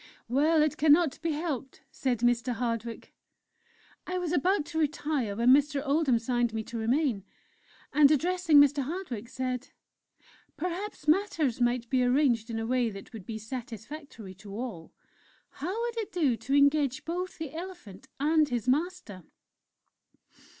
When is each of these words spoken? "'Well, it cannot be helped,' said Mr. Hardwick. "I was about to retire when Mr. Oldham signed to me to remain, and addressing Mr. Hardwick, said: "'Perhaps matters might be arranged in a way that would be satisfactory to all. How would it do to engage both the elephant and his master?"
"'Well, 0.27 0.63
it 0.63 0.77
cannot 0.77 1.21
be 1.21 1.33
helped,' 1.33 1.83
said 1.91 2.21
Mr. 2.21 2.53
Hardwick. 2.53 3.13
"I 4.07 4.17
was 4.17 4.31
about 4.31 4.65
to 4.65 4.79
retire 4.79 5.35
when 5.35 5.51
Mr. 5.53 5.79
Oldham 5.85 6.17
signed 6.17 6.49
to 6.49 6.55
me 6.55 6.63
to 6.63 6.77
remain, 6.79 7.23
and 7.93 8.09
addressing 8.09 8.59
Mr. 8.59 8.81
Hardwick, 8.81 9.29
said: 9.29 9.67
"'Perhaps 10.57 11.07
matters 11.07 11.61
might 11.61 11.87
be 11.91 12.03
arranged 12.03 12.49
in 12.49 12.57
a 12.57 12.65
way 12.65 12.89
that 12.89 13.13
would 13.13 13.27
be 13.27 13.37
satisfactory 13.37 14.33
to 14.33 14.55
all. 14.55 14.91
How 15.51 15.79
would 15.83 15.97
it 15.99 16.11
do 16.11 16.35
to 16.35 16.55
engage 16.55 17.05
both 17.05 17.37
the 17.37 17.53
elephant 17.53 18.07
and 18.19 18.49
his 18.49 18.67
master?" 18.67 19.21